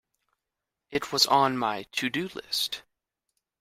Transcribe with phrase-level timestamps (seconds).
[0.89, 2.81] It was on my to-do list.